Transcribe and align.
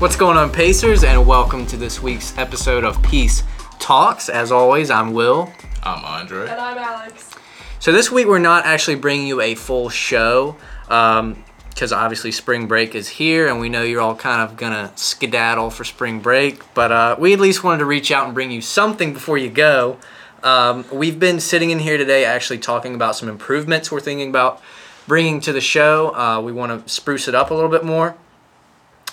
What's 0.00 0.16
going 0.16 0.38
on, 0.38 0.50
Pacers, 0.50 1.04
and 1.04 1.26
welcome 1.26 1.66
to 1.66 1.76
this 1.76 2.02
week's 2.02 2.36
episode 2.38 2.84
of 2.84 3.02
Peace 3.02 3.42
Talks. 3.78 4.30
As 4.30 4.50
always, 4.50 4.90
I'm 4.90 5.12
Will. 5.12 5.52
I'm 5.82 6.02
Andre. 6.02 6.48
And 6.48 6.58
I'm 6.58 6.78
Alex. 6.78 7.34
So 7.80 7.92
this 7.92 8.10
week 8.10 8.26
we're 8.26 8.38
not 8.38 8.64
actually 8.64 8.94
bringing 8.94 9.26
you 9.26 9.42
a 9.42 9.54
full 9.54 9.90
show 9.90 10.56
because 10.84 11.92
obviously 11.92 12.32
spring 12.32 12.66
break 12.66 12.94
is 12.94 13.10
here, 13.10 13.46
and 13.46 13.60
we 13.60 13.68
know 13.68 13.82
you're 13.82 14.00
all 14.00 14.16
kind 14.16 14.40
of 14.40 14.56
gonna 14.56 14.90
skedaddle 14.96 15.68
for 15.68 15.84
spring 15.84 16.20
break. 16.20 16.62
But 16.72 16.90
uh, 16.90 17.16
we 17.18 17.34
at 17.34 17.38
least 17.38 17.62
wanted 17.62 17.80
to 17.80 17.84
reach 17.84 18.10
out 18.10 18.24
and 18.24 18.32
bring 18.32 18.50
you 18.50 18.62
something 18.62 19.12
before 19.12 19.36
you 19.36 19.50
go. 19.50 19.98
Um, 20.42 20.86
we've 20.90 21.20
been 21.20 21.40
sitting 21.40 21.68
in 21.68 21.78
here 21.78 21.98
today 21.98 22.24
actually 22.24 22.60
talking 22.60 22.94
about 22.94 23.16
some 23.16 23.28
improvements 23.28 23.92
we're 23.92 24.00
thinking 24.00 24.30
about 24.30 24.62
bringing 25.06 25.40
to 25.40 25.52
the 25.52 25.60
show. 25.60 26.16
Uh, 26.16 26.40
we 26.40 26.52
want 26.52 26.86
to 26.86 26.90
spruce 26.90 27.28
it 27.28 27.34
up 27.34 27.50
a 27.50 27.54
little 27.54 27.68
bit 27.68 27.84
more. 27.84 28.16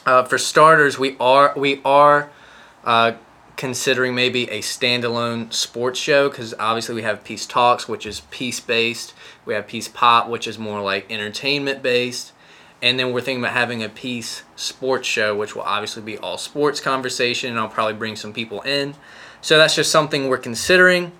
Uh, 0.07 0.23
for 0.23 0.37
starters, 0.37 0.97
we 0.97 1.17
are 1.19 1.51
we 1.57 1.81
are 1.83 2.29
uh, 2.85 3.11
considering 3.57 4.15
maybe 4.15 4.49
a 4.49 4.61
standalone 4.61 5.51
sports 5.51 5.99
show 5.99 6.29
because 6.29 6.53
obviously 6.57 6.95
we 6.95 7.01
have 7.01 7.25
Peace 7.25 7.45
Talks, 7.45 7.89
which 7.89 8.05
is 8.05 8.21
peace 8.31 8.61
based. 8.61 9.13
We 9.45 9.53
have 9.53 9.67
Peace 9.67 9.89
Pop, 9.89 10.29
which 10.29 10.47
is 10.47 10.57
more 10.57 10.81
like 10.81 11.11
entertainment 11.11 11.83
based. 11.83 12.31
And 12.81 12.97
then 12.97 13.11
we're 13.11 13.19
thinking 13.19 13.43
about 13.43 13.53
having 13.53 13.83
a 13.83 13.89
Peace 13.89 14.43
Sports 14.55 15.09
show, 15.09 15.35
which 15.35 15.57
will 15.57 15.63
obviously 15.63 16.03
be 16.03 16.17
all 16.17 16.37
sports 16.37 16.79
conversation, 16.79 17.49
and 17.49 17.59
I'll 17.59 17.67
probably 17.67 17.95
bring 17.95 18.15
some 18.15 18.31
people 18.31 18.61
in. 18.61 18.95
So 19.41 19.57
that's 19.57 19.75
just 19.75 19.91
something 19.91 20.29
we're 20.29 20.37
considering. 20.37 21.11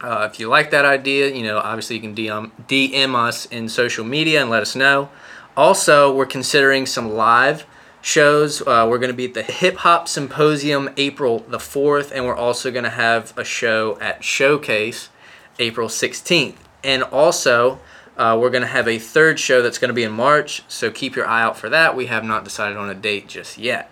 Uh, 0.00 0.26
if 0.32 0.40
you 0.40 0.48
like 0.48 0.70
that 0.70 0.86
idea, 0.86 1.34
you 1.34 1.42
know, 1.42 1.58
obviously 1.58 1.96
you 1.96 2.02
can 2.02 2.14
DM, 2.14 2.52
DM 2.68 3.14
us 3.14 3.44
in 3.46 3.68
social 3.68 4.06
media 4.06 4.40
and 4.40 4.48
let 4.48 4.62
us 4.62 4.74
know. 4.74 5.10
Also, 5.58 6.10
we're 6.10 6.24
considering 6.24 6.86
some 6.86 7.12
live 7.12 7.66
shows. 8.08 8.62
Uh, 8.62 8.86
we're 8.88 8.98
going 8.98 9.10
to 9.10 9.16
be 9.16 9.26
at 9.26 9.34
the 9.34 9.42
Hip 9.42 9.76
Hop 9.78 10.08
Symposium 10.08 10.88
April 10.96 11.40
the 11.40 11.58
4th, 11.58 12.10
and 12.10 12.24
we're 12.24 12.34
also 12.34 12.70
going 12.70 12.84
to 12.84 12.90
have 12.90 13.36
a 13.36 13.44
show 13.44 13.98
at 14.00 14.24
Showcase 14.24 15.10
April 15.58 15.88
16th. 15.88 16.54
And 16.82 17.02
also, 17.02 17.80
uh, 18.16 18.38
we're 18.40 18.48
going 18.48 18.62
to 18.62 18.68
have 18.68 18.88
a 18.88 18.98
third 18.98 19.38
show 19.38 19.60
that's 19.60 19.76
going 19.76 19.90
to 19.90 19.94
be 19.94 20.04
in 20.04 20.12
March, 20.12 20.62
so 20.68 20.90
keep 20.90 21.16
your 21.16 21.26
eye 21.26 21.42
out 21.42 21.58
for 21.58 21.68
that. 21.68 21.94
We 21.94 22.06
have 22.06 22.24
not 22.24 22.44
decided 22.44 22.78
on 22.78 22.88
a 22.88 22.94
date 22.94 23.28
just 23.28 23.58
yet. 23.58 23.90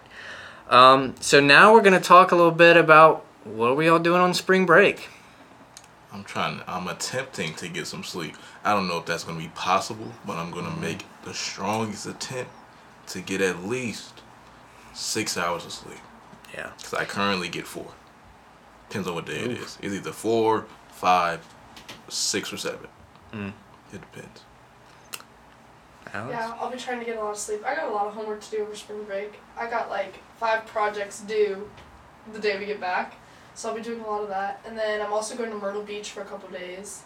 Um, 0.71 1.15
so 1.21 1.39
now 1.39 1.75
we're 1.75 1.83
going 1.83 2.01
to 2.01 2.09
talk 2.09 2.33
a 2.33 2.37
little 2.37 2.51
bit 2.51 2.79
about 2.79 3.23
what 3.45 3.69
are 3.69 3.75
we 3.75 3.87
all 3.87 3.99
doing 3.99 4.23
on 4.23 4.33
spring 4.33 4.65
break. 4.65 5.11
I'm 6.11 6.25
trying. 6.25 6.63
I'm 6.67 6.89
attempting 6.89 7.55
to 7.57 7.69
get 7.69 7.87
some 7.87 8.03
sleep. 8.03 8.35
I 8.65 8.73
don't 8.73 8.89
know 8.89 8.97
if 8.99 9.05
that's 9.05 9.23
gonna 9.25 9.39
be 9.39 9.49
possible, 9.49 10.11
but 10.27 10.39
I'm 10.39 10.51
Mm-hmm. 10.51 10.61
gonna 10.61 10.81
make 10.81 11.05
the 11.25 11.35
strongest 11.35 12.07
attempt 12.07 12.51
to 13.09 13.21
get 13.21 13.41
at 13.41 13.65
least 13.65 14.23
six 14.95 15.37
hours 15.37 15.65
of 15.65 15.73
sleep. 15.73 15.99
Yeah. 16.55 16.71
Cause 16.83 16.95
I 16.95 17.05
currently 17.05 17.49
get 17.49 17.67
four. 17.67 17.93
Depends 18.89 19.09
on 19.09 19.15
what 19.15 19.27
day 19.27 19.41
it 19.41 19.51
is. 19.53 19.79
It's 19.83 19.95
either 19.95 20.13
four, 20.13 20.67
five, 20.91 21.47
six, 22.09 22.53
or 22.53 22.57
seven. 22.57 22.89
Mm. 23.33 23.53
It 23.93 24.01
depends. 24.01 24.43
Alex? 26.13 26.33
Yeah, 26.33 26.57
I'll 26.61 26.71
be 26.71 26.79
trying 26.79 27.01
to 27.01 27.05
get 27.05 27.17
a 27.17 27.21
lot 27.21 27.33
of 27.33 27.37
sleep. 27.37 27.63
I 27.67 27.75
got 27.75 27.91
a 27.91 27.93
lot 27.95 28.07
of 28.07 28.15
homework 28.15 28.41
to 28.43 28.51
do 28.51 28.63
over 28.63 28.75
spring 28.77 29.03
break. 29.05 29.35
I 29.59 29.69
got 29.69 29.91
like 29.91 30.21
five 30.39 30.67
projects 30.67 31.21
due 31.21 31.69
the 32.33 32.39
day 32.39 32.59
we 32.59 32.67
get 32.67 32.81
back. 32.81 33.17
So 33.55 33.71
I'll 33.71 33.75
be 33.75 33.83
doing 33.83 34.01
a 34.01 34.07
lot 34.07 34.23
of 34.23 34.29
that. 34.29 34.61
And 34.67 34.79
then 34.79 35.01
I'm 35.01 35.13
also 35.13 35.37
going 35.37 35.51
to 35.51 35.57
Myrtle 35.57 35.83
Beach 35.83 36.11
for 36.11 36.21
a 36.21 36.25
couple 36.25 36.49
days. 36.51 37.03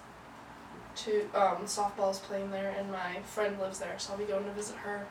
To 0.96 1.22
um, 1.34 1.64
softball's 1.64 2.18
playing 2.18 2.50
there, 2.50 2.74
and 2.76 2.90
my 2.90 3.20
friend 3.22 3.58
lives 3.60 3.78
there, 3.78 3.94
so 3.96 4.12
I'll 4.12 4.18
be 4.18 4.24
going 4.24 4.44
to 4.44 4.50
visit 4.50 4.74
her. 4.76 5.06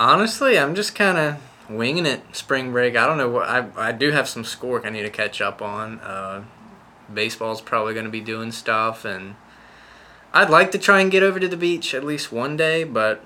Honestly, 0.00 0.58
I'm 0.58 0.74
just 0.74 0.94
kind 0.94 1.18
of 1.18 1.36
winging 1.68 2.06
it 2.06 2.22
spring 2.34 2.72
break. 2.72 2.96
I 2.96 3.06
don't 3.06 3.18
know 3.18 3.28
what 3.28 3.46
I 3.46 3.66
I 3.76 3.92
do 3.92 4.12
have 4.12 4.26
some 4.26 4.44
schoolwork 4.44 4.86
I 4.86 4.88
need 4.88 5.02
to 5.02 5.10
catch 5.10 5.42
up 5.42 5.60
on. 5.60 6.00
Uh, 6.00 6.44
baseball's 7.12 7.60
probably 7.60 7.92
going 7.92 8.06
to 8.06 8.10
be 8.10 8.22
doing 8.22 8.50
stuff, 8.50 9.04
and 9.04 9.36
I'd 10.32 10.48
like 10.48 10.72
to 10.72 10.78
try 10.78 11.00
and 11.00 11.10
get 11.10 11.22
over 11.22 11.38
to 11.38 11.46
the 11.46 11.56
beach 11.56 11.92
at 11.92 12.02
least 12.02 12.32
one 12.32 12.56
day, 12.56 12.82
but 12.82 13.22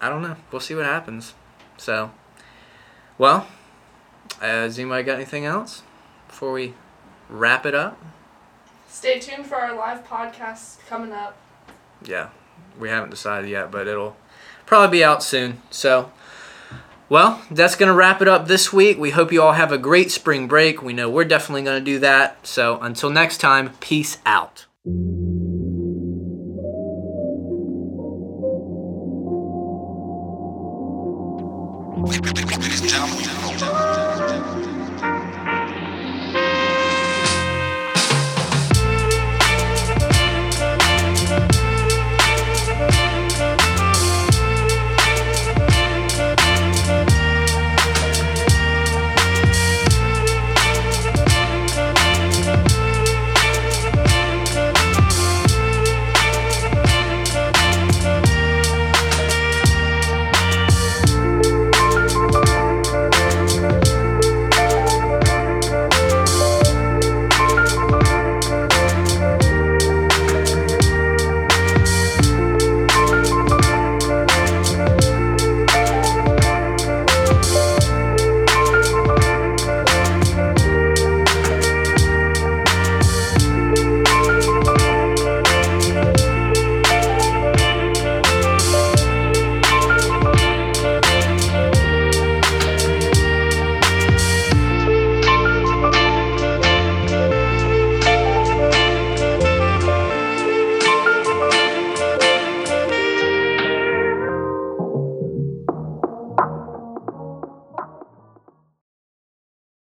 I 0.00 0.08
don't 0.08 0.22
know. 0.22 0.36
We'll 0.50 0.60
see 0.60 0.74
what 0.74 0.86
happens. 0.86 1.34
So, 1.76 2.10
well, 3.18 3.46
uh, 4.40 4.46
has 4.46 4.78
anybody 4.78 5.02
got 5.02 5.16
anything 5.16 5.44
else 5.44 5.82
before 6.26 6.52
we 6.52 6.72
wrap 7.28 7.66
it 7.66 7.74
up? 7.74 8.02
Stay 8.88 9.18
tuned 9.18 9.44
for 9.44 9.56
our 9.56 9.76
live 9.76 10.08
podcast 10.08 10.78
coming 10.86 11.12
up. 11.12 11.36
Yeah, 12.02 12.30
we 12.78 12.88
haven't 12.88 13.10
decided 13.10 13.50
yet, 13.50 13.70
but 13.70 13.86
it'll 13.86 14.16
probably 14.66 14.98
be 14.98 15.04
out 15.04 15.22
soon. 15.22 15.62
So, 15.70 16.10
well, 17.08 17.42
that's 17.50 17.76
going 17.76 17.88
to 17.88 17.94
wrap 17.94 18.20
it 18.20 18.28
up 18.28 18.48
this 18.48 18.72
week. 18.72 18.98
We 18.98 19.10
hope 19.10 19.32
you 19.32 19.42
all 19.42 19.52
have 19.52 19.72
a 19.72 19.78
great 19.78 20.10
spring 20.10 20.48
break. 20.48 20.82
We 20.82 20.92
know 20.92 21.08
we're 21.08 21.24
definitely 21.24 21.62
going 21.62 21.78
to 21.78 21.84
do 21.84 21.98
that. 22.00 22.46
So, 22.46 22.78
until 22.80 23.10
next 23.10 23.38
time, 23.38 23.70
peace 23.80 24.18
out. 24.26 24.66
Ladies 32.06 32.80
and 32.80 32.90
gentlemen, 32.90 34.15